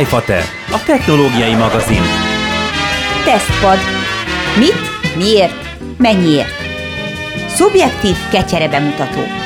[0.00, 2.02] iFater, a technológiai magazin.
[3.24, 3.78] Tesztpad.
[4.58, 5.54] Mit, miért,
[5.98, 6.54] mennyiért?
[7.48, 9.41] Szubjektív kecsere bemutató.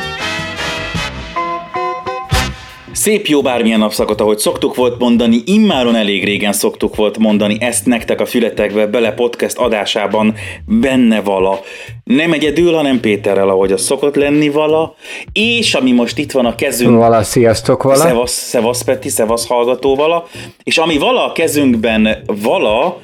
[3.07, 7.87] Szép jó bármilyen napszakot, ahogy szoktuk volt mondani, immáron elég régen szoktuk volt mondani ezt
[7.87, 11.61] nektek a fületekbe, bele podcast adásában benne vala.
[12.05, 14.95] Nem egyedül, hanem Péterrel, ahogy az szokott lenni vala,
[15.33, 16.99] és ami most itt van a kezünkben.
[16.99, 17.97] Vala, sziasztok vala.
[17.97, 20.27] Szevasz, szevasz Peti, szevasz hallgató vala.
[20.63, 23.01] És ami vala a kezünkben vala,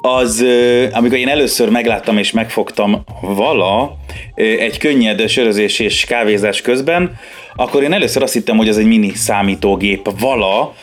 [0.00, 0.44] az,
[0.92, 3.96] amikor én először megláttam és megfogtam vala
[4.36, 7.18] egy könnyed sörözés és kávézás közben,
[7.56, 10.74] akkor én először azt hittem, hogy az egy mini számítógép vala,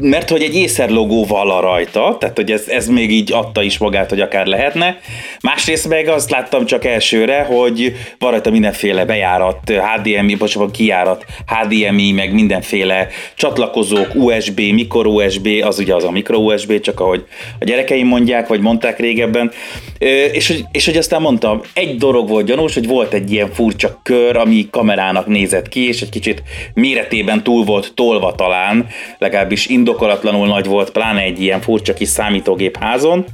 [0.00, 4.10] mert hogy egy logó vala rajta, tehát hogy ez, ez még így adta is magát,
[4.10, 4.98] hogy akár lehetne.
[5.40, 12.12] Másrészt meg azt láttam csak elsőre, hogy van rajta mindenféle bejárat, HDMI, bocsánat, kijárat, HDMI,
[12.12, 17.24] meg mindenféle csatlakozók, USB, mikro USB, az ugye az a mikro USB, csak ahogy
[17.60, 19.52] a gyerekeim mondják, vagy mondták régebben.
[20.32, 24.36] És és hogy aztán mondtam, egy dolog volt gyanús, hogy volt egy ilyen furcsa kör,
[24.36, 26.42] ami kamerának nézett ki, és egy kicsit
[26.74, 28.86] méretében túl volt tolva talán,
[29.18, 33.24] legalábbis is indokolatlanul nagy volt, pláne egy ilyen furcsa kis számítógép házon.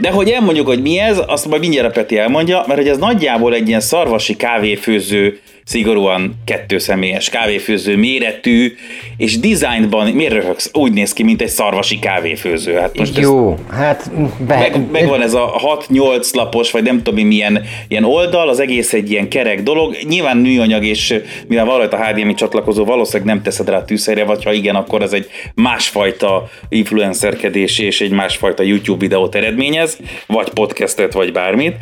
[0.00, 3.54] De hogy elmondjuk, hogy mi ez, azt majd mindjárt Peti elmondja, mert hogy ez nagyjából
[3.54, 8.76] egy ilyen szarvasi kávéfőző szigorúan kettőszemélyes kávéfőző méretű,
[9.16, 10.70] és dizájnban, miért röhögsz?
[10.72, 12.74] Úgy néz ki, mint egy szarvasi kávéfőző.
[12.74, 14.10] Hát most Jó, hát...
[14.46, 14.58] Be...
[14.58, 15.52] Meg, meg, van ez a
[15.88, 19.96] 6-8 lapos, vagy nem tudom milyen ilyen oldal, az egész egy ilyen kerek dolog.
[20.08, 24.52] Nyilván műanyag, és mivel van rajta HDMI csatlakozó, valószínűleg nem teszed rá tűzhelyre, vagy ha
[24.52, 29.87] igen, akkor ez egy másfajta influencerkedés és egy másfajta YouTube videót eredményez,
[30.26, 31.76] vagy podcastet, vagy bármit.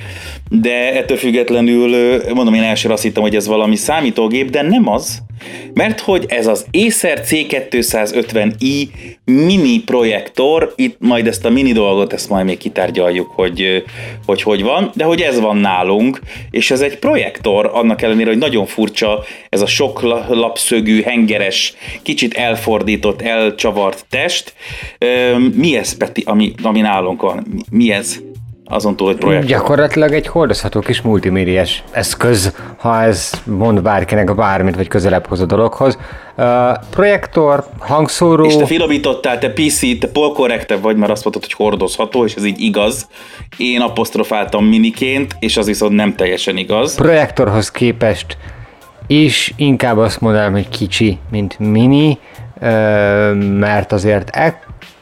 [0.48, 5.22] De ettől függetlenül, mondom, én elsőre azt hittem, hogy ez valami számítógép, de nem az,
[5.74, 8.88] mert hogy ez az Acer C250i
[9.24, 13.84] mini projektor, itt majd ezt a mini dolgot, ezt majd még kitárgyaljuk, hogy,
[14.26, 18.38] hogy hogy van, de hogy ez van nálunk, és ez egy projektor, annak ellenére, hogy
[18.38, 24.54] nagyon furcsa, ez a sok lapszögű, hengeres, kicsit elfordított, elcsavart test.
[25.54, 27.46] Mi ez, Peti, ami, ami nálunk van?
[27.70, 28.20] Mi ez?
[28.68, 29.46] Azon túl, hogy projekt.
[29.46, 35.46] Gyakorlatilag egy hordozható kis multimédiás eszköz, ha ez mond bárkinek bármit, vagy közelebb hoz a
[35.46, 35.98] dologhoz.
[36.36, 36.44] Uh,
[36.90, 38.44] projektor, hangszóró...
[38.44, 42.44] És te finomítottál, te PC, te polkorrektebb vagy, mert azt mondtad, hogy hordozható, és ez
[42.44, 43.08] így igaz.
[43.56, 46.94] Én apostrofáltam miniként, és az viszont nem teljesen igaz.
[46.94, 48.36] Projektorhoz képest
[49.06, 52.18] is inkább azt mondanám, hogy kicsi, mint mini,
[53.38, 54.30] mert azért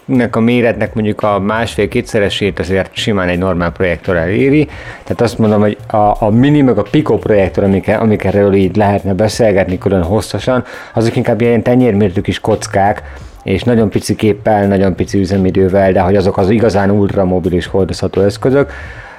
[0.05, 4.65] nek a méretnek mondjuk a másfél-kétszeresét azért simán egy normál projektor eléri.
[5.03, 9.15] Tehát azt mondom, hogy a, a mini meg a Pico projektor, amik, amikről így lehetne
[9.15, 13.03] beszélgetni külön hosszasan, azok inkább ilyen tenyérmértű kis kockák,
[13.43, 18.73] és nagyon pici képpel, nagyon pici üzemidővel, de hogy azok az igazán ultramobilis hordozható eszközök.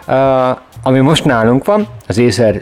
[0.07, 0.15] Uh,
[0.83, 2.61] ami most nálunk van, az Acer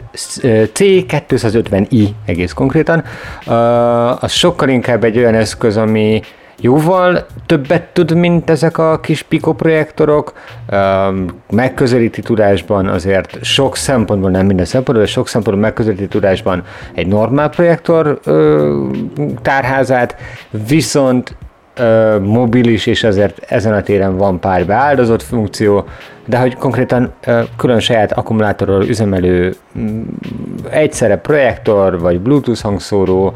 [0.74, 3.04] C250i egész konkrétan,
[3.46, 6.22] uh, az sokkal inkább egy olyan eszköz, ami
[6.60, 10.32] jóval többet tud, mint ezek a kis Pico projektorok.
[11.50, 16.62] Megközelíti tudásban azért sok szempontból, nem minden szempontból, de sok szempontból megközelíti tudásban
[16.94, 18.20] egy normál projektor
[19.42, 20.16] tárházát,
[20.68, 21.36] viszont
[22.22, 25.84] mobilis, és ezért ezen a téren van pár beáldozott funkció,
[26.26, 27.12] de hogy konkrétan
[27.56, 29.54] külön saját akkumulátorral üzemelő
[30.70, 33.34] egyszerre projektor, vagy Bluetooth hangszóró,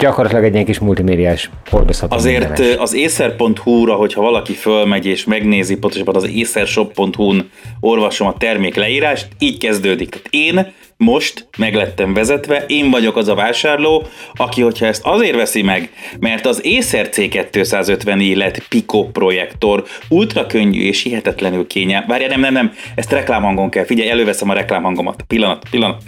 [0.00, 2.76] gyakorlatilag egy ilyen kis multimédiás hordozható Azért mindenes.
[2.76, 7.50] az acer.hu-ra, hogyha valaki fölmegy és megnézi, pontosabban az acershop.hu-n
[7.80, 10.08] olvasom a termék leírást, így kezdődik.
[10.08, 15.62] Tehát én most meglettem vezetve, én vagyok az a vásárló, aki, hogyha ezt azért veszi
[15.62, 22.08] meg, mert az Acer C250 lett Pico projektor, ultra könnyű és hihetetlenül kényelmes.
[22.08, 23.84] Várja, nem, nem, nem, ezt reklámhangon kell.
[23.84, 25.24] Figyelj, előveszem a reklámhangomat.
[25.26, 26.02] Pillanat, pillanat.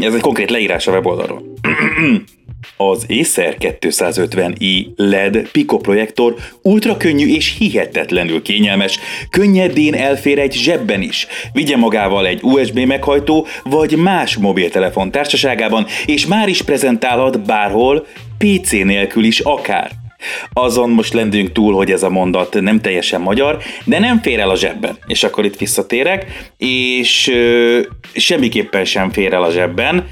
[0.06, 1.42] Ez egy konkrét leírás a weboldalról.
[2.76, 8.98] Az Acer 250i LED Pico projektor ultra könnyű és hihetetlenül kényelmes,
[9.30, 11.26] könnyedén elfér egy zsebben is.
[11.52, 18.06] Vigye magával egy USB meghajtó vagy más mobiltelefon társaságában, és már is prezentálhat bárhol,
[18.38, 19.90] PC nélkül is akár.
[20.52, 24.50] Azon most lendünk túl, hogy ez a mondat nem teljesen magyar, de nem fér el
[24.50, 24.98] a zsebben.
[25.06, 27.80] És akkor itt visszatérek, és ö,
[28.14, 30.06] semmiképpen sem fér el a zsebben.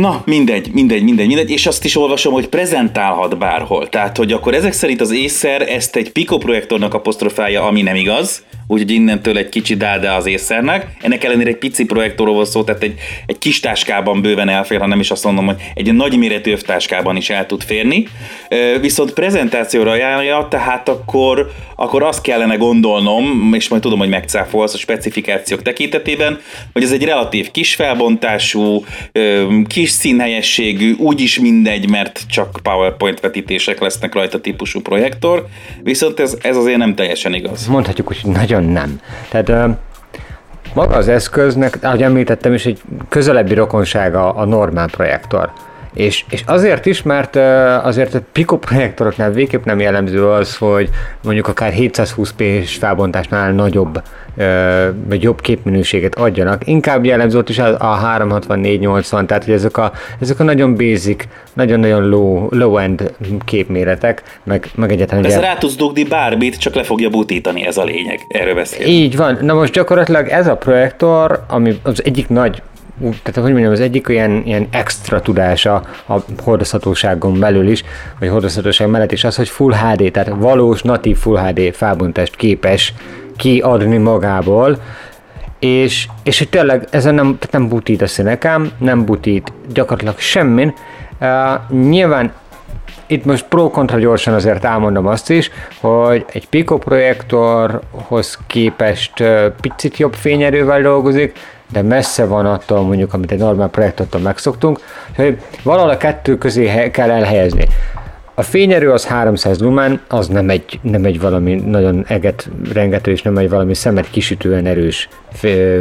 [0.00, 3.88] Na, mindegy, mindegy, mindegy, mindegy, és azt is olvasom, hogy prezentálhat bárhol.
[3.88, 8.42] Tehát, hogy akkor ezek szerint az észer ezt egy Pico projektornak apostrofálja, ami nem igaz,
[8.68, 10.86] úgyhogy innentől egy kicsi dáda az észernek.
[11.00, 12.94] Ennek ellenére egy pici projektorról volt szó, tehát egy,
[13.26, 17.16] egy kis táskában bőven elfér, ha nem is azt mondom, hogy egy nagy méretű övtáskában
[17.16, 18.06] is el tud férni.
[18.80, 24.78] Viszont prezentációra ajánlja, tehát akkor, akkor azt kellene gondolnom, és majd tudom, hogy megcáfolsz a
[24.78, 26.40] specifikációk tekintetében,
[26.72, 28.84] hogy ez egy relatív kis felbontású,
[29.66, 35.46] kis színhelyességű, úgyis mindegy, mert csak PowerPoint vetítések lesznek rajta típusú projektor,
[35.82, 37.66] viszont ez, ez azért nem teljesen igaz.
[37.66, 39.00] Mondhatjuk, hogy nagyon nem.
[39.30, 39.76] Tehát
[40.74, 45.52] maga az eszköznek, ahogy említettem is, egy közelebbi rokonsága a normál projektor.
[45.94, 47.36] És, és azért is, mert
[47.84, 50.88] azért a Pico projektoroknál végképp nem jellemző az, hogy
[51.22, 54.02] mondjuk akár 720p-s felbontásnál nagyobb
[55.08, 56.66] vagy jobb képminőséget adjanak.
[56.66, 62.08] Inkább jellemző ott is a 360-480, tehát hogy ezek a, ezek a nagyon basic, nagyon-nagyon
[62.08, 63.12] low, low-end
[63.44, 65.24] képméretek, meg, meg egyáltalán...
[65.24, 68.24] Ez rá tudsz dugni bármit, csak le fogja butítani, ez a lényeg.
[68.28, 68.90] Erről beszélünk.
[68.90, 69.38] Így van.
[69.40, 72.62] Na most gyakorlatilag ez a projektor, ami az egyik nagy
[72.98, 77.84] tehát hogy mondjam, az egyik olyan ilyen extra tudása a hordozhatóságon belül is,
[78.18, 82.94] vagy hordozhatóság mellett is az, hogy Full HD, tehát valós natív Full HD felbontást képes
[83.36, 84.78] kiadni magából,
[85.58, 90.74] és, és hogy tényleg ezen nem, tehát nem butít a színekám, nem butít gyakorlatilag semmin.
[91.20, 92.32] Uh, nyilván
[93.06, 95.50] itt most pro-kontra gyorsan azért elmondom azt is,
[95.80, 99.24] hogy egy Pico projektorhoz képest
[99.60, 101.38] picit jobb fényerővel dolgozik,
[101.72, 104.80] de messze van attól mondjuk, amit egy normál projektortól megszoktunk,
[105.16, 107.66] hogy valahol a kettő közé kell elhelyezni.
[108.34, 113.22] A fényerő az 300 lumen, az nem egy, nem egy valami nagyon eget rengető, és
[113.22, 115.08] nem egy valami szemet kisütően erős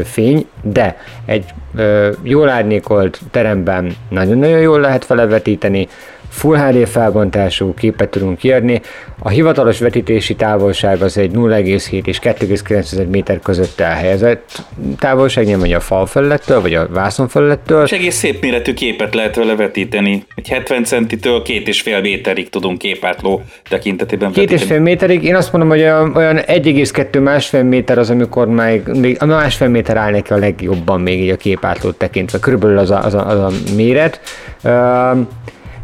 [0.04, 1.46] fény, de egy
[1.76, 5.88] ö, jól árnyékolt teremben nagyon-nagyon jól lehet felevetíteni,
[6.30, 8.82] Full HD felbontású képet tudunk kiadni.
[9.20, 14.62] A hivatalos vetítési távolság az egy 0,7 és 2,9 méter között elhelyezett
[15.00, 17.84] távolság, nyilván a fal felülettől, vagy a vászon felülettől.
[17.84, 20.26] És egész szép méretű képet lehet vele vetíteni.
[20.36, 25.52] Egy 70 centitől két és fél méterig tudunk képátló tekintetében és fél méterig, én azt
[25.52, 25.82] mondom, hogy
[26.16, 31.02] olyan 1,2 másfél méter az, amikor még, még a másfél méter áll neki a legjobban
[31.02, 32.40] még így a képátlót tekintve.
[32.40, 34.22] Körülbelül az a, az a, az a méret.
[34.64, 34.72] Uh,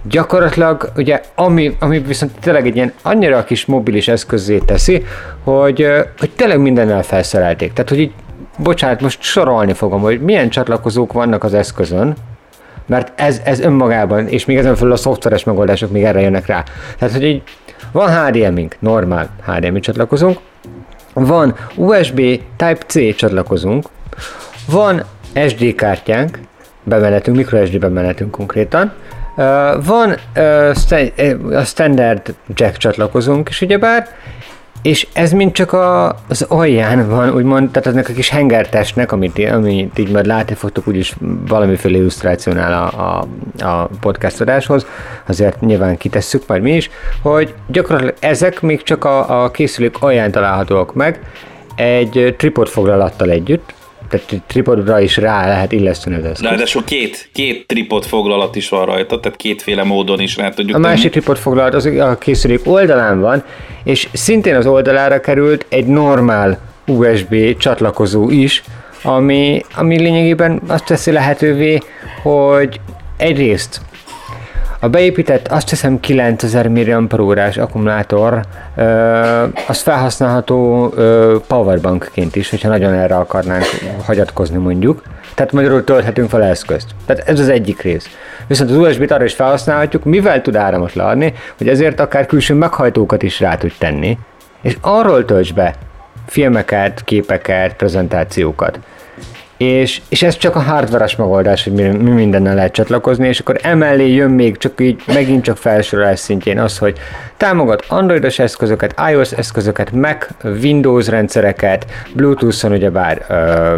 [0.10, 5.06] gyakorlatilag ugye ami, ami viszont tényleg egy ilyen annyira kis mobilis eszközé teszi,
[5.44, 5.88] hogy,
[6.20, 7.74] hogy tényleg mindennel felszerelték.
[7.74, 8.12] Tehát, hogy így,
[8.58, 12.16] bocsánat, most sorolni fogom, hogy milyen csatlakozók vannak az eszközön,
[12.86, 16.64] mert ez, ez önmagában, és még ezen felül a szoftveres megoldások még erre jönnek rá.
[16.98, 17.42] Tehát, hogy így
[17.92, 20.40] van HDMI-nk, normál HDMI csatlakozónk,
[21.14, 22.18] van USB
[22.56, 23.86] Type-C csatlakozónk,
[24.70, 25.04] van
[25.48, 26.40] SD kártyánk,
[26.84, 28.94] bemenetünk, microSD bemenetünk konkrétan,
[29.86, 30.16] van
[31.52, 34.08] a standard jack csatlakozónk is ugyebár,
[34.84, 39.50] és ez mind csak a, az alján van, úgymond, tehát aznak a kis hengertestnek, amit,
[39.50, 41.16] amit így majd látni fogtok úgyis
[41.48, 43.26] valamiféle illusztrációnál a, a,
[43.66, 44.86] a podcast adáshoz,
[45.28, 46.90] azért nyilván kitesszük majd mi is,
[47.22, 51.20] hogy gyakorlatilag ezek még csak a, a készülék alján találhatóak meg,
[51.76, 53.74] egy tripod foglalattal együtt,
[54.14, 56.42] tehát tripodra is rá lehet illeszteni az eszközt.
[56.50, 60.82] Ráadásul két, két tripod foglalat is van rajta, tehát kétféle módon is rá tudjuk A
[60.82, 60.94] tenni.
[60.94, 63.44] másik tripod foglalat az a készülék oldalán van,
[63.84, 68.64] és szintén az oldalára került egy normál USB csatlakozó is,
[69.04, 71.80] ami, ami lényegében azt teszi lehetővé,
[72.22, 72.80] hogy
[73.18, 73.82] egyrészt
[74.84, 78.40] a beépített, azt hiszem 9000 mAh akkumulátor,
[79.68, 80.88] az felhasználható
[81.48, 83.64] powerbankként is, hogyha nagyon erre akarnánk
[84.06, 85.02] hagyatkozni mondjuk.
[85.36, 86.88] Tehát magyarul tölthetünk fel eszközt.
[87.06, 88.08] Tehát ez az egyik rész.
[88.48, 93.24] Viszont az USB-t arra is felhasználhatjuk, mivel tud áramot leadni, hogy ezért akár külső meghajtókat
[93.24, 94.18] is rá tud tenni,
[94.62, 95.76] és arról tölts be
[96.28, 98.80] filmeket, képeket, prezentációkat
[99.64, 103.60] és, és ez csak a hardveres megoldás, hogy mi, mi mindennel lehet csatlakozni, és akkor
[103.62, 106.98] emellé jön még csak így megint csak felsorolás szintjén az, hogy
[107.38, 113.78] támogat androidos eszközöket, iOS eszközöket, Mac, Windows rendszereket, Bluetooth-on ugyebár ö,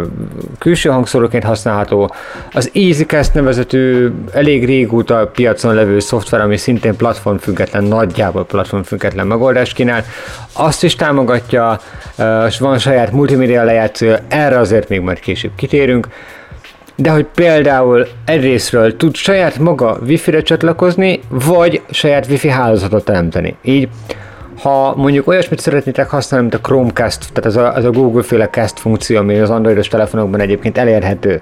[0.58, 2.14] külső hangszóróként használható,
[2.52, 10.04] az EasyCast nevezetű elég régóta piacon levő szoftver, ami szintén platformfüggetlen, nagyjából platformfüggetlen megoldást kínál,
[10.52, 11.80] azt is támogatja,
[12.46, 15.75] és van saját multimédia lejátszója, erre azért még majd később kitérünk,
[16.96, 23.56] de hogy például egyrésztről tud saját maga Wi-Fi-re csatlakozni, vagy saját Wi-Fi hálózatot teremteni.
[23.62, 23.88] Így
[24.62, 28.78] ha mondjuk olyasmit szeretnétek használni, mint a Chromecast, tehát az a, az a Google-féle Cast
[28.78, 31.40] funkció, ami az androidos telefonokban egyébként elérhető,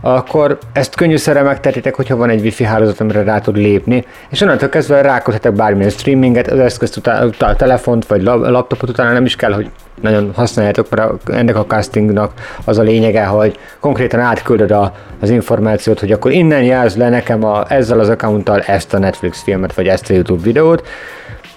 [0.00, 4.68] akkor ezt könnyűszerre megtehetitek, hogyha van egy wifi hálózat, amire rá tud lépni, és onnantól
[4.68, 9.52] kezdve rákodhatok bármilyen streaminget, az eszközt utána, a telefont vagy laptopot utána nem is kell,
[9.52, 12.32] hogy nagyon használjátok, mert ennek a castingnak
[12.64, 17.44] az a lényege, hogy konkrétan átküldöd a, az információt, hogy akkor innen jelz le nekem
[17.44, 20.86] a, ezzel az accounttal ezt a Netflix filmet, vagy ezt a YouTube videót,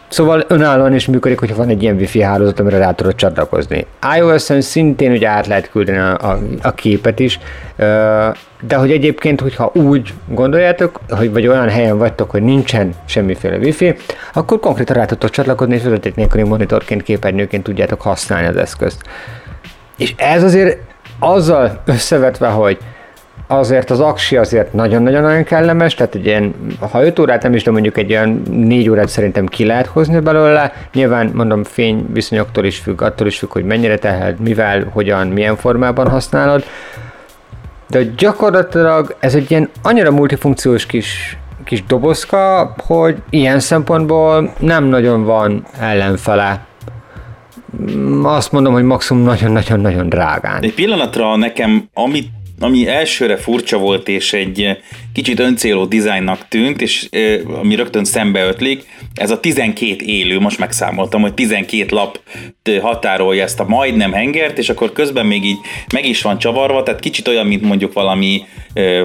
[0.09, 3.85] Szóval önállóan is működik, hogyha van egy ilyen wifi hálózat, amire rá tudod csatlakozni.
[4.17, 7.39] iOS-en szintén ugye át lehet küldeni a, a, a képet is,
[8.61, 13.95] de hogy egyébként, hogyha úgy gondoljátok, hogy vagy olyan helyen vagytok, hogy nincsen semmiféle wifi,
[14.33, 19.01] akkor konkrétan rá tudtok csatlakozni, és vezeték nélküli monitorként, képernyőként tudjátok használni az eszközt.
[19.97, 20.77] És ez azért
[21.19, 22.77] azzal összevetve, hogy
[23.51, 26.53] azért az aksi azért nagyon-nagyon-nagyon kellemes, tehát egy ilyen,
[26.91, 30.19] ha 5 órát nem is, de mondjuk egy olyan 4 órát szerintem ki lehet hozni
[30.19, 30.73] belőle.
[30.93, 35.55] Nyilván mondom fény viszonyoktól is függ, attól is függ, hogy mennyire tehet, mivel, hogyan, milyen
[35.55, 36.63] formában használod.
[37.89, 45.23] De gyakorlatilag ez egy ilyen annyira multifunkciós kis, kis dobozka, hogy ilyen szempontból nem nagyon
[45.23, 46.67] van ellenfele
[48.23, 50.63] azt mondom, hogy maximum nagyon-nagyon-nagyon drágán.
[50.63, 52.27] Egy pillanatra nekem, amit
[52.59, 54.77] ami elsőre furcsa volt, és egy
[55.13, 57.09] kicsit öncéló dizájnnak tűnt, és
[57.61, 58.85] ami rögtön szembe ötlik,
[59.15, 62.19] ez a 12 élő, most megszámoltam, hogy 12 lap
[62.81, 65.57] határolja ezt a majdnem hengert, és akkor közben még így
[65.93, 68.45] meg is van csavarva, tehát kicsit olyan, mint mondjuk valami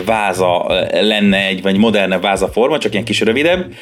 [0.05, 0.67] váza
[1.01, 3.75] lenne egy, vagy moderne váza forma, csak ilyen kis rövidebb,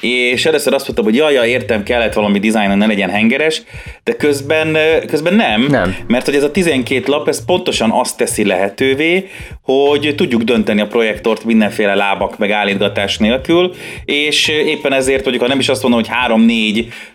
[0.00, 3.62] és először azt mondtam, hogy jaj, jaj, értem, kellett valami dizájn, ne legyen hengeres,
[4.04, 8.44] de közben, közben nem, nem, mert hogy ez a 12 lap, ez pontosan azt teszi
[8.44, 9.28] lehetővé,
[9.62, 15.48] hogy tudjuk dönteni a projektort mindenféle lábak meg állítgatás nélkül, és éppen ezért mondjuk, ha
[15.48, 16.10] nem is azt mondom, hogy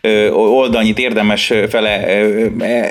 [0.01, 2.07] 3-4 oldalnyit érdemes fele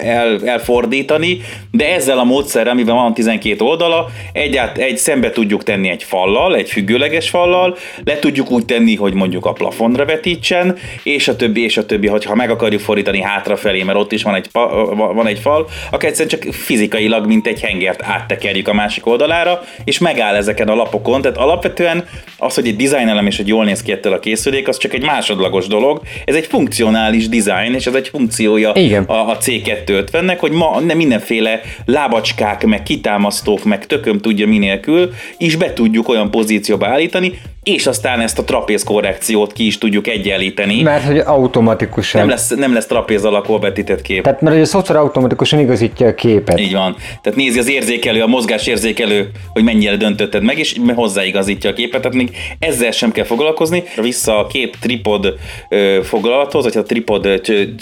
[0.02, 1.40] el, elfordítani,
[1.70, 6.56] de ezzel a módszerrel, amiben van 12 oldala, egy, egy szembe tudjuk tenni egy fallal,
[6.56, 11.62] egy függőleges fallal, le tudjuk úgy tenni, hogy mondjuk a plafonra vetítsen, és a többi,
[11.62, 14.48] és a többi, hogyha meg akarjuk fordítani hátrafelé, mert ott is van egy,
[14.96, 19.98] van egy fal, akkor egyszerűen csak fizikailag, mint egy hengert áttekerjük a másik oldalára, és
[19.98, 21.22] megáll ezeken a lapokon.
[21.22, 22.04] Tehát alapvetően
[22.38, 24.92] az, hogy egy design elem és hogy jól néz ki ettől a készülék, az csak
[24.92, 26.00] egy másodlagos dolog.
[26.24, 29.04] Ez egy funkcionális design, és ez egy funkciója Igen.
[29.04, 35.56] a, a C250-nek, hogy ma nem mindenféle lábacskák, meg kitámasztók, meg tököm tudja minélkül, is
[35.56, 40.82] be tudjuk olyan pozícióba állítani, és aztán ezt a trapéz korrekciót ki is tudjuk egyenlíteni.
[40.82, 42.20] Mert hogy automatikusan.
[42.20, 44.22] Nem lesz, nem lesz trapéz alakú vetített kép.
[44.22, 46.60] Tehát mert hogy a szoftver automatikusan igazítja a képet.
[46.60, 46.96] Így van.
[47.22, 52.00] Tehát nézi az érzékelő, a mozgás érzékelő, hogy mennyire döntötted meg, és hozzáigazítja a képet.
[52.00, 53.82] Tehát még ezzel sem kell foglalkozni.
[53.96, 55.34] Vissza a kép tripod
[55.68, 57.40] ö, foglalathoz, vagy a tripod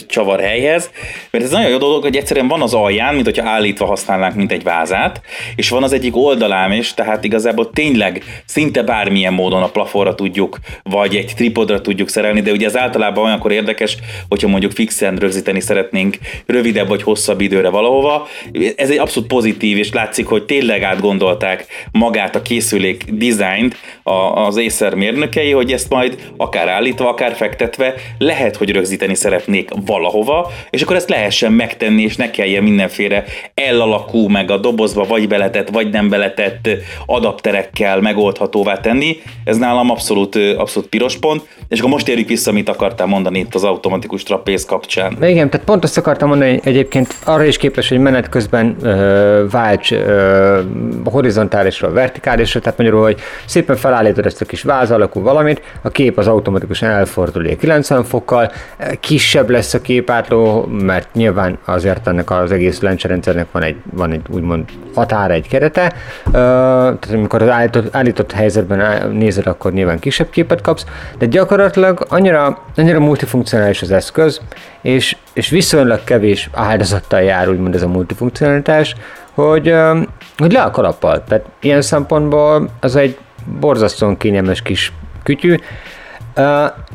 [0.08, 0.90] csavar helyhez.
[1.30, 4.52] Mert ez nagyon jó dolog, hogy egyszerűen van az alján, mint hogyha állítva használnánk, mint
[4.52, 5.20] egy vázát,
[5.56, 10.58] és van az egyik oldalán is, tehát igazából tényleg szinte bármilyen módon a plafonra tudjuk,
[10.82, 13.96] vagy egy tripodra tudjuk szerelni, de ugye ez általában olyankor érdekes,
[14.28, 18.28] hogyha mondjuk fixen rögzíteni szeretnénk rövidebb vagy hosszabb időre valahova.
[18.76, 23.76] Ez egy abszolút pozitív, és látszik, hogy tényleg átgondolták magát a készülék dizájnt
[24.34, 30.50] az Acer mérnökei, hogy ezt majd akár állítva, akár fektetve lehet, hogy rögzíteni szeretnék valahova,
[30.70, 33.24] és akkor ezt lehessen megtenni, és ne kelljen mindenféle
[33.54, 36.68] elalakú, meg a dobozba vagy beletett, vagy nem beletett
[37.06, 39.16] adapterekkel megoldhatóvá tenni.
[39.44, 43.54] Ez nálam abszolút, abszolút piros pont, és akkor most érjük vissza, amit akartál mondani itt
[43.54, 45.16] az automatikus trapéz kapcsán.
[45.22, 49.44] Igen, tehát pont azt akartam mondani, hogy egyébként arra is képes, hogy menet közben ö,
[49.50, 50.60] válts ö,
[51.04, 56.18] horizontálisról vertikálisra, tehát magyarul, hogy szépen felállítod ezt a kis váz alakú valamit, a kép
[56.18, 58.52] az automatikusan elfordul 90 fokkal,
[59.00, 64.20] kisebb lesz a képátló, mert nyilván azért ennek az egész lencserendszernek van egy, van egy
[64.28, 64.64] úgymond
[64.94, 65.92] határa, egy kerete,
[66.26, 70.84] ö, tehát amikor az állított, állított helyzetben nézed, akkor nyilván kisebb képet kapsz,
[71.18, 74.40] de gyakorlatilag annyira, annyira multifunkcionális az eszköz,
[74.80, 78.94] és, és viszonylag kevés áldozattal jár úgymond ez a multifunkcionalitás,
[79.34, 79.74] hogy,
[80.36, 81.24] hogy le a kalappal.
[81.24, 83.18] Tehát ilyen szempontból az egy
[83.60, 84.92] borzasztóan kényelmes kis
[85.22, 85.56] kütyű,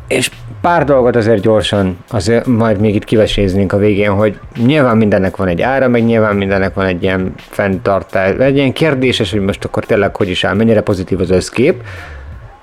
[0.07, 0.31] és
[0.61, 5.47] pár dolgot azért gyorsan, azért majd még itt kiveséznénk a végén, hogy nyilván mindennek van
[5.47, 9.85] egy ára, meg nyilván mindennek van egy ilyen fenntartás, egy ilyen kérdéses, hogy most akkor
[9.85, 11.83] tényleg hogy is áll, mennyire pozitív az összkép,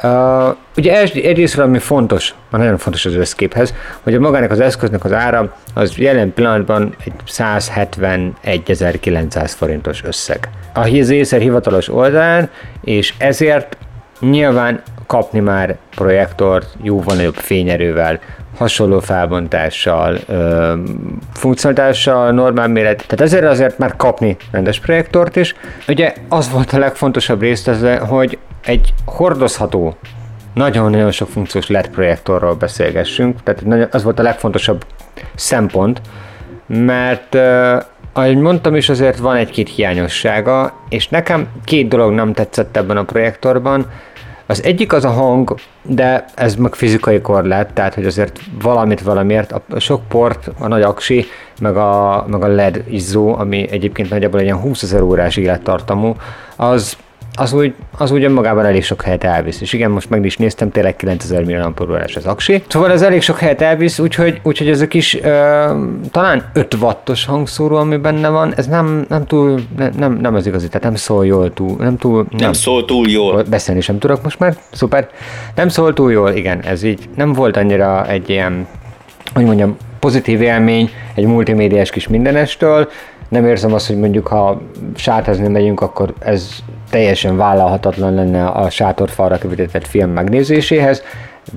[0.02, 5.12] Uh, ugye egyrészt ami fontos, nagyon fontos az összképhez, hogy a magának az eszköznek az
[5.12, 10.48] ára az jelen pillanatban egy 171.900 forintos összeg.
[10.74, 13.76] A Ézer hivatalos oldalán, és ezért
[14.20, 18.20] nyilván kapni már projektort jóval nagyobb fényerővel,
[18.62, 20.72] hasonló felbontással, ö,
[21.32, 22.96] funkcionalitással, normál méret.
[22.96, 25.54] Tehát ezért azért már kapni rendes projektort is.
[25.88, 29.96] Ugye az volt a legfontosabb részt, ez, hogy egy hordozható,
[30.54, 34.84] nagyon-nagyon sok funkciós LED projektorról beszélgessünk, tehát az volt a legfontosabb
[35.34, 36.00] szempont,
[36.66, 37.36] mert
[38.12, 43.04] ahogy mondtam is, azért van egy-két hiányossága, és nekem két dolog nem tetszett ebben a
[43.04, 43.86] projektorban.
[44.52, 49.52] Az egyik az a hang, de ez meg fizikai korlát, tehát hogy azért valamit valamiért,
[49.52, 51.24] a sok port, a nagy aksi,
[51.60, 56.16] meg a, meg a LED izzó, ami egyébként nagyjából egy ilyen 20 ezer órás élettartamú,
[56.56, 56.96] az
[57.34, 59.60] az úgy, az úgy önmagában elég sok helyet elvisz.
[59.60, 62.62] És igen, most meg is néztem, tényleg 9000 mAh az aksi.
[62.68, 65.64] Szóval ez elég sok helyet elvisz, úgyhogy, úgyhogy ez a kis ö,
[66.10, 70.46] talán 5 wattos hangszóró, ami benne van, ez nem, nem túl, nem, nem, nem az
[70.46, 72.26] igazi, tehát nem szól jól túl, nem túl...
[72.30, 73.42] Nem, nem szól túl jól.
[73.42, 75.08] Beszélni sem tudok most már, szuper.
[75.54, 78.66] Nem szól túl jól, igen, ez így nem volt annyira egy ilyen,
[79.34, 82.88] hogy mondjam, pozitív élmény egy multimédiás kis mindenestől,
[83.32, 84.62] nem érzem azt, hogy mondjuk ha
[84.96, 86.50] sátrazni megyünk, akkor ez
[86.90, 91.02] teljesen vállalhatatlan lenne a sátorfalra követett film megnézéséhez,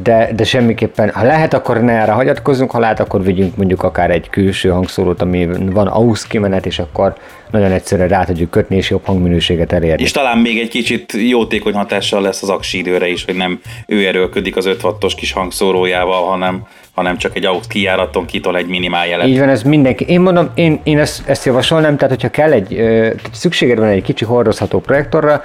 [0.04, 4.12] de, de semmiképpen, ha lehet, akkor ne erre hagyatkozzunk, ha lehet, akkor vigyünk mondjuk akár
[4.12, 7.16] egy külső hangszórót, ami van AUX kimenet, és akkor
[7.52, 10.04] nagyon egyszerűen rá tudjuk kötni, és jobb hangminőséget elérni.
[10.04, 14.08] És talán még egy kicsit jótékony hatással lesz az aksi időre is, hogy nem ő
[14.08, 16.64] erőlködik az 5 wattos kis hangszórójával, hanem
[16.96, 19.28] hanem csak egy AUX kijáraton kitol egy minimál jelet.
[19.28, 20.06] Így van, ez mindenki.
[20.08, 24.04] Én mondom, én, én ezt, ezt javasolnám, tehát hogyha kell egy, tehát szükséged van egy
[24.04, 25.42] kicsi hordozható projektorra,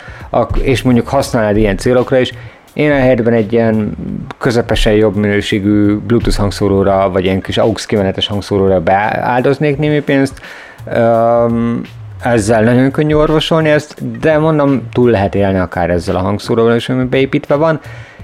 [0.62, 2.32] és mondjuk használnád ilyen célokra is,
[2.72, 3.96] én a helyetben egy ilyen
[4.38, 10.40] közepesen jobb minőségű Bluetooth hangszóróra, vagy ilyen kis AUX kimenetes hangszóróra beáldoznék némi pénzt.
[10.96, 11.80] Um,
[12.22, 16.88] ezzel nagyon könnyű orvosolni ezt, de mondom, túl lehet élni akár ezzel a hangszóróval is,
[16.88, 17.80] ami beépítve van.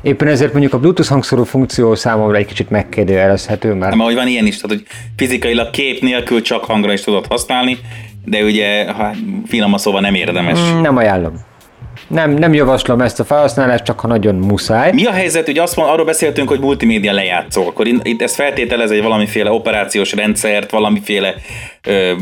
[0.06, 3.90] Éppen ezért mondjuk a Bluetooth hangszóró funkció számomra egy kicsit megkérdőjelezhető, mert...
[3.90, 4.86] Nem, ahogy van ilyen is, tehát hogy
[5.16, 7.78] fizikailag kép nélkül csak hangra is tudod használni,
[8.24, 9.10] de ugye ha
[9.46, 10.58] finoman szóval nem érdemes.
[10.82, 11.34] Nem ajánlom.
[12.08, 14.92] Nem, nem javaslom ezt a felhasználást, csak ha nagyon muszáj.
[14.92, 18.90] Mi a helyzet, hogy azt mond, arról beszéltünk, hogy multimédia lejátszó, akkor itt ez feltételez
[18.90, 21.34] egy valamiféle operációs rendszert, valamiféle
[21.86, 22.12] ö,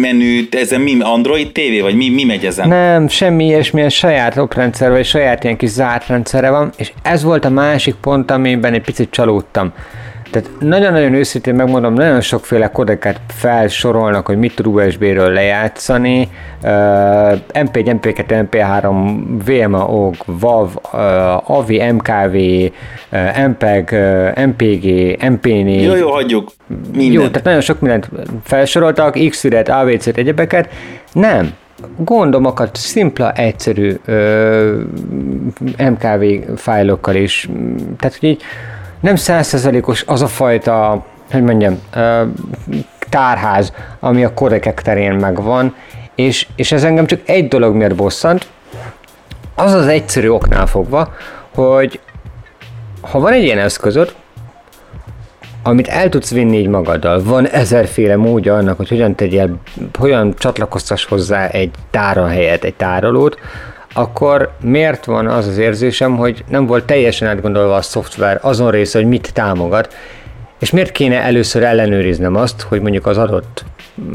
[0.00, 2.68] menüt, ez mi Android TV, vagy mi, mi megy ezen?
[2.68, 7.44] Nem, semmi ilyesmilyen saját oprendszer, vagy saját ilyen kis zárt rendszere van, és ez volt
[7.44, 9.72] a másik pont, amiben egy picit csalódtam.
[10.30, 16.28] Tehát nagyon-nagyon őszintén megmondom, nagyon sokféle kodeket felsorolnak, hogy mit tud USB-ről lejátszani.
[16.62, 16.70] Uh,
[17.52, 24.84] MP1, MP2, MP3, VMA, OG, WAV, uh, AVI, MKV, uh, MPEG, uh, MPG,
[25.20, 25.82] MP4.
[25.82, 26.50] Jó, jó, hagyjuk.
[26.92, 27.12] Minden.
[27.12, 28.08] Jó, tehát nagyon sok mindent
[28.44, 30.68] felsoroltak, X-Fidet, AVC-t, egyebeket.
[31.12, 31.52] Nem,
[31.96, 34.80] gondomokat szimpla, egyszerű ö,
[35.78, 36.24] MKV
[36.56, 37.48] fájlokkal is.
[37.98, 38.42] Tehát, hogy így
[39.00, 41.80] nem százszerzelékos az a fajta, hogy mondjam,
[43.08, 45.74] tárház, ami a korekek terén megvan,
[46.14, 48.46] és, és ez engem csak egy dolog miért bosszant,
[49.54, 51.14] az az egyszerű oknál fogva,
[51.54, 52.00] hogy
[53.00, 54.14] ha van egy ilyen eszközöd,
[55.62, 59.56] amit el tudsz vinni így magaddal, van ezerféle módja annak, hogy hogyan tegyél,
[59.98, 63.38] hogyan csatlakoztass hozzá egy tárohelyet, egy tárolót,
[63.98, 68.98] akkor miért van az az érzésem, hogy nem volt teljesen átgondolva a szoftver azon része,
[68.98, 69.96] hogy mit támogat,
[70.58, 73.64] és miért kéne először ellenőriznem azt, hogy mondjuk az adott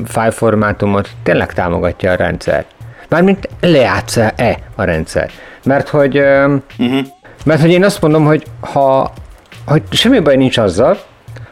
[0.06, 2.65] fájlformátumot tényleg támogatja a rendszer?
[3.10, 5.30] Mármint lejátsza-e a rendszer?
[5.63, 7.00] Mert hogy, uh-huh.
[7.46, 9.13] mert hogy én azt mondom, hogy ha
[9.65, 10.98] hogy semmi baj nincs azzal,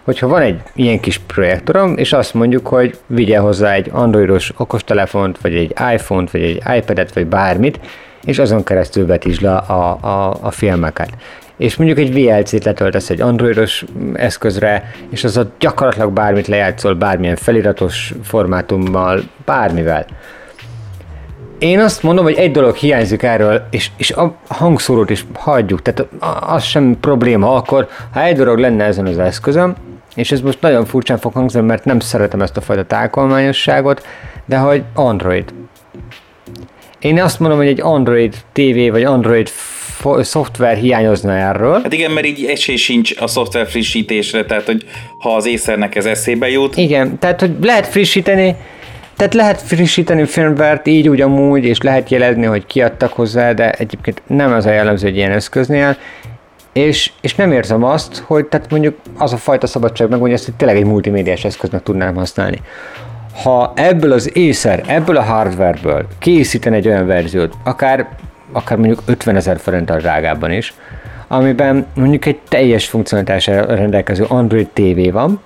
[0.04, 5.42] hogyha van egy ilyen kis projektorom, és azt mondjuk, hogy vigye hozzá egy androidos okostelefont,
[5.42, 7.80] vagy egy iPhone-t, vagy egy iPad-et, vagy bármit,
[8.24, 11.10] és azon keresztül vetítsd le a, a, a filmeket.
[11.58, 17.36] És mondjuk egy VLC-t letöltesz egy androidos eszközre, és az ott gyakorlatilag bármit lejátszol, bármilyen
[17.36, 20.06] feliratos formátummal, bármivel.
[21.60, 26.08] Én azt mondom, hogy egy dolog hiányzik erről, és, és a hangszórót is hagyjuk, tehát
[26.40, 29.76] az sem probléma akkor, ha egy dolog lenne ezen az eszközön,
[30.16, 34.06] és ez most nagyon furcsán fog hangzani, mert nem szeretem ezt a fajta tákolmányosságot,
[34.46, 35.54] de hogy Android.
[37.02, 39.52] Én azt mondom, hogy egy Android TV vagy Android
[40.20, 41.80] szoftver hiányozna erről.
[41.84, 44.86] Hát igen, mert így esély sincs a szoftver frissítésre, tehát hogy
[45.20, 46.78] ha az észernek ez eszébe jut.
[46.78, 48.56] Igen, tehát hogy lehet frissíteni,
[49.16, 54.22] tehát lehet frissíteni firmware így úgy amúgy, és lehet jelezni, hogy kiadtak hozzá, de egyébként
[54.28, 55.98] nem az a jellemző egy ilyen eszköznél,
[56.74, 60.46] és, és nem érzem azt, hogy tehát mondjuk az a fajta szabadság meg, hogy ezt
[60.46, 62.62] hogy tényleg egy multimédiás eszköznek tudnám használni
[63.36, 68.08] ha ebből az észer, ebből a hardwareből készíten egy olyan verziót, akár,
[68.52, 70.74] akár mondjuk 50 ezer forinttal drágábban is,
[71.28, 75.42] amiben mondjuk egy teljes funkcionalitással rendelkező Android TV van,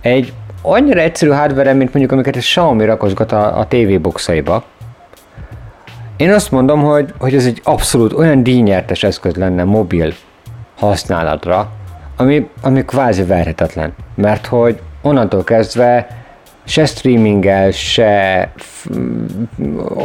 [0.00, 0.32] egy
[0.62, 4.64] annyira egyszerű hardware mint mondjuk amiket a Xiaomi rakosgat a, a TV boxaiba.
[6.16, 10.12] Én azt mondom, hogy, hogy ez egy abszolút olyan díjnyertes eszköz lenne mobil
[10.76, 11.70] használatra,
[12.16, 13.94] ami, ami kvázi verhetetlen.
[14.14, 16.06] Mert hogy onnantól kezdve
[16.68, 18.52] se streaminggel, se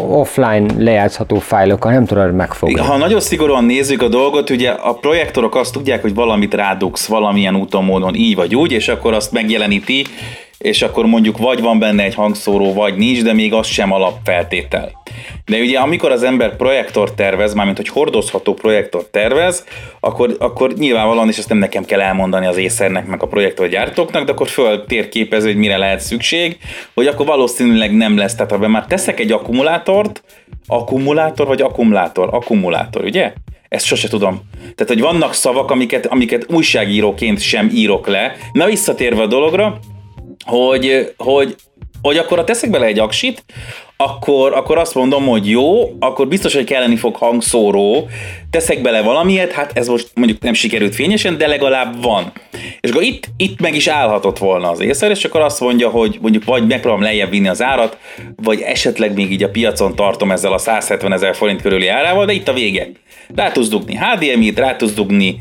[0.08, 2.80] offline lejátszható fájlokkal nem tudod megfogni.
[2.80, 7.56] Ha nagyon szigorúan nézzük a dolgot, ugye a projektorok azt tudják, hogy valamit rádugsz valamilyen
[7.56, 10.06] úton, módon, így vagy úgy, és akkor azt megjeleníti,
[10.64, 14.92] és akkor mondjuk vagy van benne egy hangszóró, vagy nincs, de még az sem alapfeltétel.
[15.46, 19.66] De ugye amikor az ember projektor tervez, mármint hogy hordozható projektor tervez,
[20.00, 24.32] akkor, akkor nyilvánvalóan, és ezt nem nekem kell elmondani az észernek, meg a projektorgyártóknak, de
[24.32, 26.58] akkor föl térképező, hogy mire lehet szükség,
[26.94, 28.36] hogy akkor valószínűleg nem lesz.
[28.36, 30.24] Tehát ha már teszek egy akkumulátort,
[30.68, 32.30] akkumulátor vagy akkumulátor?
[32.32, 33.34] Akkumulátor, ugye?
[33.70, 34.42] Ezt sose tudom.
[34.62, 38.36] Tehát, hogy vannak szavak, amiket, amiket újságíróként sem írok le.
[38.52, 39.80] Na visszatérve a dologra,
[40.46, 41.56] hogy, hogy,
[42.02, 43.44] hogy akkor ha teszek bele egy aksit,
[44.04, 48.08] akkor, akkor azt mondom, hogy jó, akkor biztos, hogy kelleni fog hangszóró,
[48.50, 52.32] teszek bele valamiért, hát ez most mondjuk nem sikerült fényesen, de legalább van.
[52.80, 56.18] És akkor itt, itt meg is állhatott volna az észer, és akkor azt mondja, hogy
[56.22, 57.98] mondjuk vagy megpróbálom lejjebb vinni az árat,
[58.36, 62.34] vagy esetleg még így a piacon tartom ezzel a 170 ezer forint körüli árával, de
[62.34, 62.88] itt a vége.
[63.36, 65.40] Rá tudsz dugni HDMI-t, rá tudsz dugni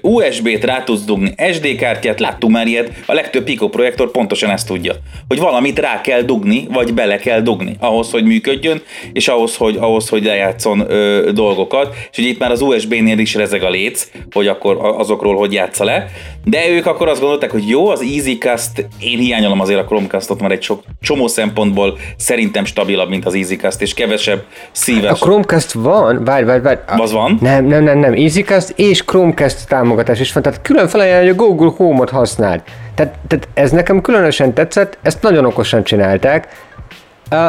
[0.00, 4.66] USB-t, rá tudsz dugni SD kártyát, láttunk már ilyet, a legtöbb Pico projektor pontosan ezt
[4.66, 4.94] tudja,
[5.28, 9.76] hogy valamit rá kell dugni, vagy bele kell dugni ahhoz, hogy működjön, és ahhoz, hogy,
[9.76, 14.08] ahhoz, hogy lejátszon ö, dolgokat, és ugye itt már az USB-nél is rezeg a léc,
[14.30, 16.06] hogy akkor azokról hogy játsza le,
[16.44, 20.52] de ők akkor azt gondolták, hogy jó, az EasyCast, én hiányolom azért a Chromecastot, mert
[20.52, 25.10] egy sok, csomó szempontból szerintem stabilabb, mint az EasyCast, és kevesebb szíves.
[25.10, 26.78] A Chromecast van, várj, várj, várj.
[26.86, 27.38] Az van?
[27.40, 31.44] Nem, nem, nem, nem, EasyCast és Chromecast támogatás is van, tehát külön felajánlja, hogy a
[31.44, 32.62] Google Home-ot használd.
[32.94, 36.48] Tehát, tehát ez nekem különösen tetszett, ezt nagyon okosan csinálták,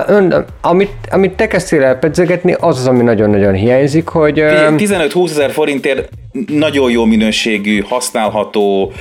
[0.08, 4.40] Ön, amit, amit te kezdtél el pedzegetni, az az, ami nagyon-nagyon hiányzik, hogy...
[4.40, 6.10] 15-20 ezer forintért
[6.48, 8.92] nagyon jó minőségű, használható,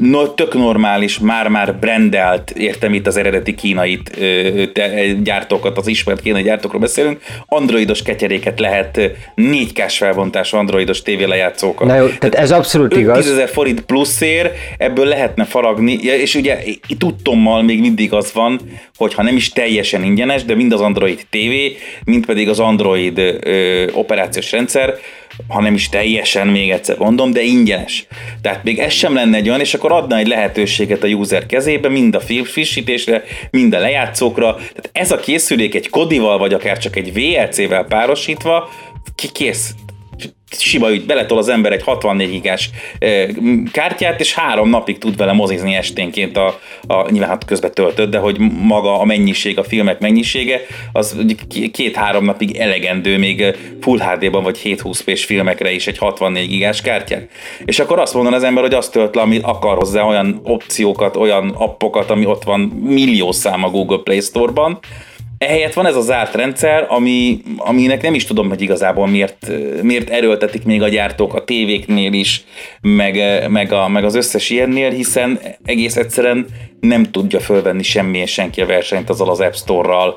[0.00, 4.18] no, tök normális, már-már brandelt, értem itt az eredeti kínait
[5.22, 9.00] gyártókat, az ismert kínai gyártókról beszélünk, androidos ketyeréket lehet
[9.36, 11.86] 4K-s felbontású androidos tévélejátszókat.
[11.86, 13.24] Na jó, tehát ez abszolút igaz.
[13.24, 18.60] 10 ezer forint pluszér, ebből lehetne faragni, és ugye itt tudtommal még mindig az van,
[18.96, 23.18] hogy ha nem is teljesen ingyenes, de mind az Android TV, mind pedig az Android
[23.18, 24.98] ö, operációs rendszer
[25.48, 28.06] ha nem is teljesen, még egyszer mondom, de ingyenes.
[28.42, 31.88] Tehát még ez sem lenne egy olyan, és akkor adna egy lehetőséget a user kezébe,
[31.88, 34.54] mind a frissítésre, mind a lejátszókra.
[34.54, 38.70] Tehát ez a készülék egy kodival, vagy akár csak egy VLC-vel párosítva,
[39.14, 39.74] ki kész
[40.60, 42.70] sima ügy, beletol az ember egy 64 gigás
[43.72, 48.18] kártyát, és három napig tud vele mozizni esténként a, a nyilván hát közben töltött, de
[48.18, 50.60] hogy maga a mennyiség, a filmek mennyisége,
[50.92, 51.16] az
[51.72, 57.28] két-három napig elegendő még Full HD-ban vagy 720p-s filmekre is egy 64 gigás kártyát.
[57.64, 61.16] És akkor azt mondaná az ember, hogy azt tölt le, amit akar hozzá, olyan opciókat,
[61.16, 64.78] olyan appokat, ami ott van millió szám a Google Play Store-ban,
[65.44, 69.50] Ehelyett van ez a zárt rendszer, ami, aminek nem is tudom, hogy igazából miért,
[69.82, 72.44] miért erőltetik még a gyártók a tévéknél is,
[72.80, 76.46] meg, meg, a, meg az összes ilyennél, hiszen egész egyszerűen
[76.80, 80.16] nem tudja fölvenni semmilyen senki a versenyt azzal az App Store-ral,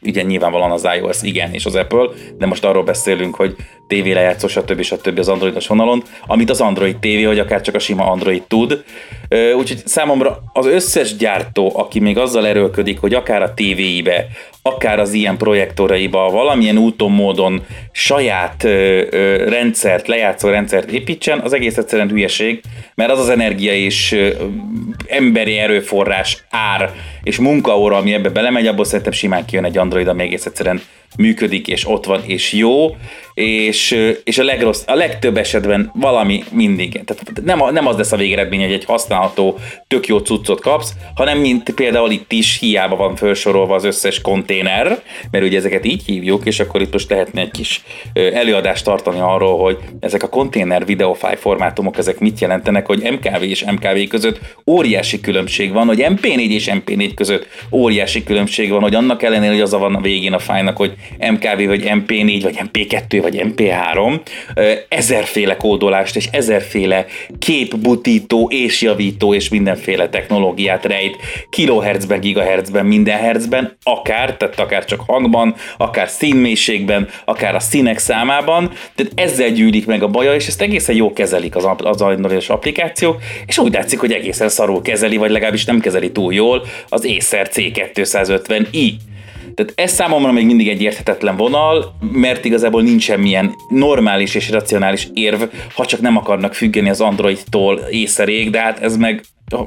[0.00, 4.48] ugye nyilvánvalóan az iOS igen, és az Apple, de most arról beszélünk, hogy TV lejátszó,
[4.48, 4.82] stb.
[4.82, 5.18] stb.
[5.18, 8.84] az androidos vonalon, amit az Android TV, vagy akár csak a sima Android tud.
[9.56, 14.26] Úgyhogy számomra az összes gyártó, aki még azzal erőlködik, hogy akár a TV-ibe,
[14.62, 17.62] akár az ilyen projektoraiba valamilyen úton, módon
[17.92, 22.60] saját ö, ö, rendszert, lejátszó rendszert építsen, az egész egyszerűen hülyeség,
[22.94, 24.28] mert az az energia és ö,
[25.06, 26.90] emberi erőforrás, ár
[27.22, 30.80] és munkaóra, ami ebbe belemegy, abból szerintem simán kijön egy Android, ami egész egyszerűen
[31.16, 32.96] működik, és ott van, és jó,
[33.34, 36.92] és, és a, legrossz, a legtöbb esetben valami mindig.
[37.04, 38.84] Tehát nem, nem az lesz a végeredmény, hogy egy
[39.18, 44.20] használható, tök jó cuccot kapsz, hanem mint például itt is hiába van felsorolva az összes
[44.20, 49.20] konténer, mert ugye ezeket így hívjuk, és akkor itt most lehetne egy kis előadást tartani
[49.20, 54.38] arról, hogy ezek a konténer videofáj formátumok, ezek mit jelentenek, hogy MKV és MKV között
[54.66, 59.60] óriási különbség van, hogy MP4 és MP4 között óriási különbség van, hogy annak ellenére, hogy
[59.60, 64.20] az a van a végén a fájnak, hogy MKV, vagy MP4, vagy MP2, vagy MP3,
[64.88, 67.06] ezerféle kódolást és ezerféle
[67.38, 71.16] képbutító és javító és mindenféle technológiát rejt
[71.50, 78.72] kilohertzben, gigahertzben, minden hertzben, akár, tehát akár csak hangban, akár színmélységben, akár a színek számában,
[78.94, 83.16] tehát ezzel gyűlik meg a baja, és ezt egészen jó kezelik az, az androidos applikációk,
[83.46, 87.48] és úgy látszik, hogy egészen szarul kezeli, vagy legalábbis nem kezeli túl jól az Acer
[87.54, 88.92] C250i.
[89.58, 95.08] Tehát ez számomra még mindig egy érthetetlen vonal, mert igazából nincs semmilyen normális és racionális
[95.14, 95.42] érv,
[95.74, 99.22] ha csak nem akarnak függeni az Androidtól észerék, de hát ez meg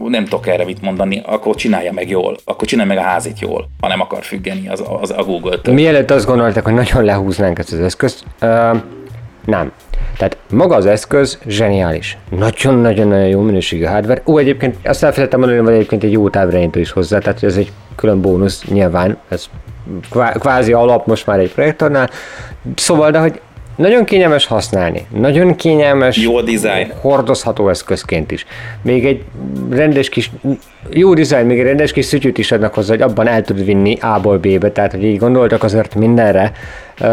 [0.07, 3.69] nem tudok erre mit mondani, akkor csinálja meg jól, akkor csinálja meg a házit jól,
[3.81, 5.73] ha nem akar függeni az, az a Google-től.
[5.73, 8.77] Mielőtt azt gondoltak, hogy nagyon lehúznánk ezt az eszközt, uh,
[9.45, 9.71] nem.
[10.17, 12.17] Tehát maga az eszköz zseniális.
[12.29, 14.21] Nagyon-nagyon-nagyon jó minőségű hardware.
[14.25, 17.71] Ó, egyébként azt elfelejtettem mondani, hogy egyébként egy jó távirányító is hozzá, tehát ez egy
[17.95, 19.49] külön bónusz nyilván, ez
[20.39, 22.09] kvázi alap most már egy projektornál.
[22.75, 23.41] Szóval, de hogy
[23.75, 26.91] nagyon kényelmes használni, nagyon kényelmes, jó design.
[27.01, 28.45] hordozható eszközként is.
[28.81, 29.23] Még egy
[29.69, 30.31] rendes kis,
[30.89, 33.97] jó design, még egy rendes kis szütyűt is adnak hozzá, hogy abban el tud vinni
[34.01, 36.51] A-ból B-be, tehát hogy így gondoltak azért mindenre.
[36.97, 37.05] A,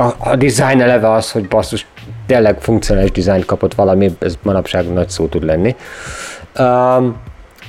[0.00, 1.86] a, a design eleve az, hogy basszus,
[2.26, 5.76] tényleg funkcionális dizájnt kapott valami, ez manapság nagy szó tud lenni.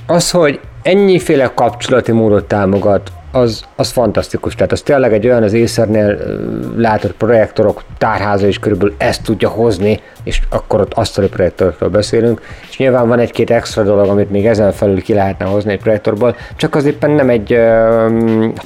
[0.07, 4.55] Az, hogy ennyiféle kapcsolati módot támogat, az, az fantasztikus.
[4.55, 6.17] Tehát az tényleg egy olyan az észernél
[6.75, 12.77] látott projektorok tárháza is körülbelül ezt tudja hozni, és akkor ott asztali projektorokról beszélünk, és
[12.77, 16.75] nyilván van egy-két extra dolog, amit még ezen felül ki lehetne hozni egy projektorból, csak
[16.75, 17.59] az éppen nem egy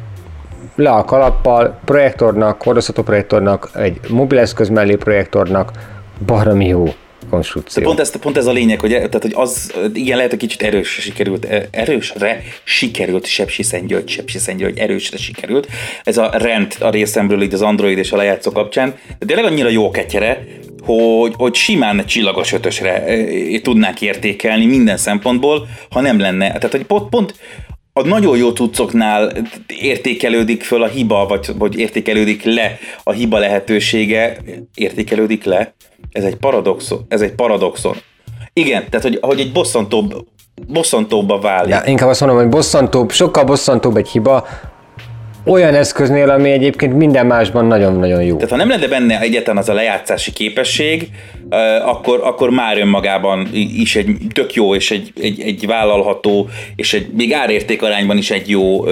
[0.75, 5.71] le a kalappal, projektornak, hordozható projektornak, egy mobileszköz mellé projektornak
[6.25, 6.85] baromi jó
[7.29, 7.81] konstrukció.
[7.81, 10.61] De pont ez, pont ez a lényeg, hogy, tehát, hogy az, igen, lehet, hogy kicsit
[10.61, 15.67] erősre sikerült, e, erősre sikerült Sepsi Szentgyörgy, Sepsi Szentgyörgy, erősre sikerült.
[16.03, 19.69] Ez a rend a részemről így az Android és a lejátszó kapcsán, de tényleg annyira
[19.69, 20.43] jó ketyere,
[20.85, 26.47] hogy, hogy simán csillagos ötösre e, tudnák értékelni minden szempontból, ha nem lenne.
[26.47, 27.33] Tehát, hogy pont, pont
[27.93, 29.31] a nagyon jó tudcoknál
[29.67, 34.37] értékelődik föl a hiba, vagy, vagy értékelődik le a hiba lehetősége,
[34.75, 35.73] értékelődik le,
[36.11, 37.05] ez egy paradoxon.
[37.07, 37.95] Ez egy paradoxon.
[38.53, 40.25] Igen, tehát hogy, hogy egy bosszantóbb,
[40.67, 41.73] bosszantóbbá válik.
[41.73, 44.47] Ja, inkább azt mondom, hogy bosszantóbb, sokkal bosszantóbb egy hiba,
[45.45, 48.35] olyan eszköznél, ami egyébként minden másban nagyon-nagyon jó.
[48.35, 51.09] Tehát ha nem lenne benne egyetlen az a lejátszási képesség,
[51.85, 57.07] akkor, akkor már önmagában is egy tök jó, és egy, egy, egy vállalható, és egy
[57.13, 58.83] még árérték arányban is egy jó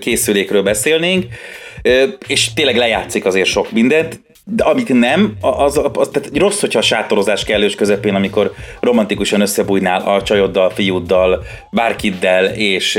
[0.00, 1.24] készülékről beszélnénk,
[2.26, 4.20] és tényleg lejátszik azért sok mindent,
[4.54, 10.00] de amit nem, az, az, tehát rossz, hogyha a sátorozás kellős közepén, amikor romantikusan összebújnál
[10.00, 12.98] a csajoddal, fiúddal, bárkiddel, és,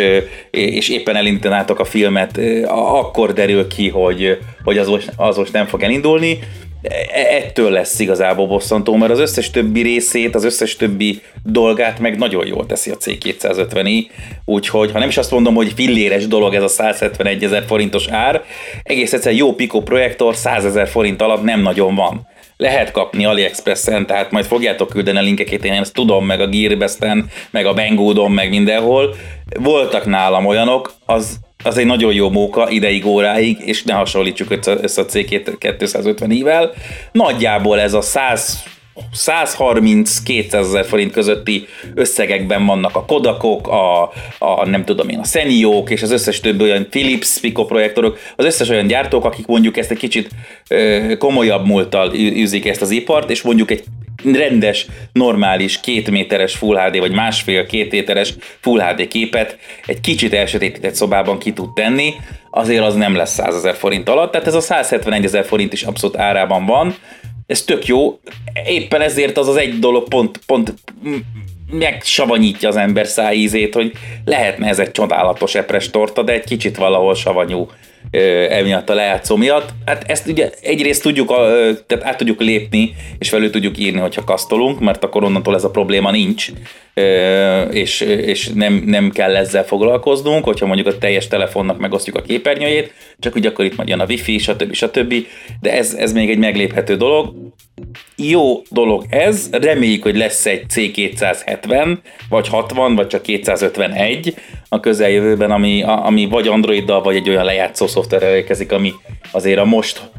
[0.51, 5.65] és éppen elindítanátok a filmet, akkor derül ki, hogy, hogy az, most, az most nem
[5.65, 6.39] fog elindulni.
[6.81, 12.17] E- ettől lesz igazából bosszantó, mert az összes többi részét, az összes többi dolgát meg
[12.17, 14.05] nagyon jól teszi a C250i,
[14.45, 18.43] úgyhogy ha nem is azt mondom, hogy filléres dolog ez a 171 ezer forintos ár,
[18.83, 22.29] egész egyszer jó Pico projektor 100 ezer forint alatt nem nagyon van
[22.61, 27.29] lehet kapni AliExpressen, tehát majd fogjátok küldeni a linkeket, én ezt tudom, meg a Gearbesten,
[27.51, 29.15] meg a Banggoodon, meg mindenhol.
[29.59, 35.01] Voltak nálam olyanok, az, az egy nagyon jó móka ideig, óráig, és ne hasonlítsuk össze
[35.01, 36.69] a C250-ivel.
[37.11, 38.63] Nagyjából ez a 100
[39.15, 44.01] 130-200 ezer forint közötti összegekben vannak a Kodakok, a,
[44.39, 48.45] a nem tudom én, a Seniók és az összes többi olyan Philips Pico projektorok, az
[48.45, 50.29] összes olyan gyártók, akik mondjuk ezt egy kicsit
[50.69, 53.83] ö, komolyabb múlttal űzik ezt az ipart, és mondjuk egy
[54.23, 60.95] rendes, normális, két méteres Full HD, vagy másfél-két méteres Full HD képet egy kicsit elsötétített
[60.95, 62.13] szobában ki tud tenni,
[62.49, 65.83] azért az nem lesz 100 ezer forint alatt, tehát ez a 171 ezer forint is
[65.83, 66.95] abszolút árában van,
[67.51, 68.19] ez tök jó,
[68.67, 70.73] éppen ezért az az egy dolog pont, pont
[71.71, 73.91] megsavanyítja az ember szájízét, hogy
[74.25, 77.67] lehetne ez egy csodálatos epres torta, de egy kicsit valahol savanyú
[78.49, 79.69] emiatt a lejátszó miatt.
[79.85, 81.27] Hát ezt ugye egyrészt tudjuk,
[81.87, 85.69] tehát át tudjuk lépni, és felül tudjuk írni, hogyha kasztolunk, mert akkor onnantól ez a
[85.69, 86.47] probléma nincs,
[87.71, 92.93] és, és nem, nem kell ezzel foglalkoznunk, hogyha mondjuk a teljes telefonnak megosztjuk a képernyőjét,
[93.19, 94.73] csak úgy akkor itt majd jön a wifi, stb.
[94.73, 95.13] stb.
[95.61, 97.40] De ez, ez még egy megléphető dolog.
[98.29, 101.97] Jó dolog ez, reméljük, hogy lesz egy C270,
[102.29, 104.35] vagy 60, vagy csak 251
[104.69, 108.93] a közeljövőben, ami, ami vagy Androiddal, vagy egy olyan lejátszó szoftverrel érkezik, ami
[109.31, 110.11] azért a most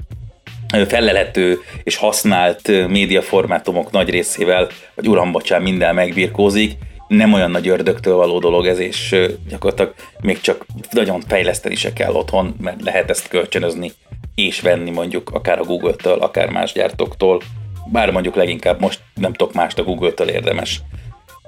[0.87, 6.73] felelhető és használt médiaformátumok nagy részével, vagy uram, bocsán, minden megbirkózik,
[7.09, 9.17] nem olyan nagy ördögtől való dolog ez, és
[9.49, 13.93] gyakorlatilag még csak nagyon fejleszteni se kell otthon, mert lehet ezt kölcsönözni
[14.35, 17.41] és venni mondjuk akár a Google-től, akár más gyártóktól,
[17.87, 20.81] bár mondjuk leginkább most nem tudok mást a Google-től érdemes.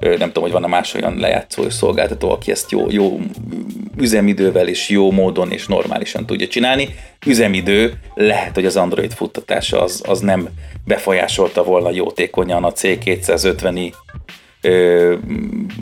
[0.01, 3.21] Nem tudom, hogy van a más olyan lejátszó szolgáltató, aki ezt jó, jó
[3.99, 6.95] üzemidővel és jó módon és normálisan tudja csinálni.
[7.27, 10.49] Üzemidő lehet, hogy az Android futtatása az, az nem
[10.85, 13.93] befolyásolta volna jótékonyan a C250-i
[14.61, 15.15] ö,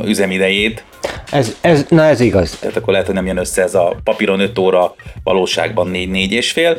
[0.05, 0.85] üzemidejét.
[1.31, 2.59] Ez, ez, na ez igaz.
[2.59, 6.53] Tehát akkor lehet, hogy nem jön össze ez a papíron 5 óra, valóságban 4-4 és
[6.53, 6.77] fél.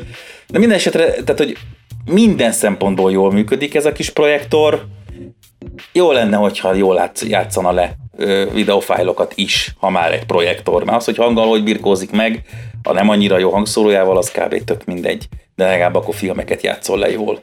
[0.47, 1.57] De minden esetre, tehát hogy
[2.05, 4.85] minden szempontból jól működik ez a kis projektor.
[5.91, 7.95] Jó lenne, hogyha jól játszana le
[8.53, 10.83] videófájlokat is, ha már egy projektor.
[10.83, 12.43] Mert az, hogy hanggal hogy birkózik meg,
[12.83, 14.63] a nem annyira jó hangszórójával, az kb.
[14.63, 15.27] tök mindegy.
[15.55, 17.39] De legalább akkor filmeket játszol le jól.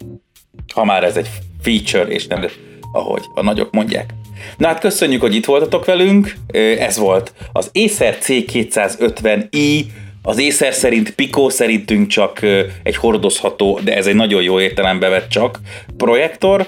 [0.75, 1.29] Ha már ez egy
[1.62, 2.44] feature, és nem
[2.92, 4.11] ahogy a nagyok mondják.
[4.57, 6.35] Na hát köszönjük, hogy itt voltatok velünk.
[6.79, 9.85] Ez volt az Acer C250i,
[10.23, 12.41] az Acer szerint Pico szerintünk csak
[12.83, 15.59] egy hordozható, de ez egy nagyon jó értelembe vett csak
[15.97, 16.67] projektor.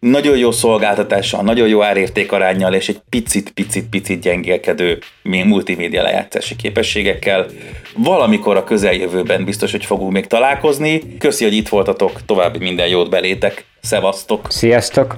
[0.00, 7.46] Nagyon jó szolgáltatással, nagyon jó árértékarányjal és egy picit-picit-picit gyengélkedő multimédia lejátszási képességekkel.
[7.96, 11.02] Valamikor a közeljövőben biztos, hogy fogunk még találkozni.
[11.18, 13.64] Köszi, hogy itt voltatok, további minden jót belétek.
[13.80, 14.46] Szevasztok!
[14.48, 15.16] Sziasztok!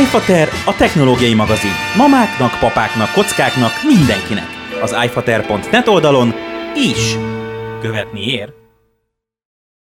[0.00, 1.70] iFater a technológiai magazin.
[1.96, 4.46] Mamáknak, papáknak, kockáknak, mindenkinek.
[4.82, 7.16] Az iFater.net oldalon is
[7.80, 8.61] követni ér.